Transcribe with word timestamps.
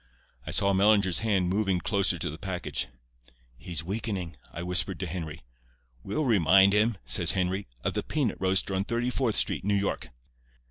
I 0.47 0.49
saw 0.49 0.73
Mellinger's 0.73 1.19
hand 1.19 1.47
moving 1.47 1.79
closer 1.79 2.17
to 2.17 2.31
the 2.31 2.39
package. 2.39 2.87
'He's 3.55 3.83
weakening,' 3.83 4.35
I 4.51 4.63
whispered 4.63 4.99
to 5.01 5.05
Henry. 5.05 5.41
'We'll 6.03 6.25
remind 6.25 6.73
him,' 6.73 6.97
says 7.05 7.33
Henry, 7.33 7.67
'of 7.83 7.93
the 7.93 8.01
peanut 8.01 8.37
roaster 8.41 8.73
on 8.73 8.83
Thirty 8.83 9.11
fourth 9.11 9.35
Street, 9.35 9.63
New 9.63 9.75
York. 9.77 10.09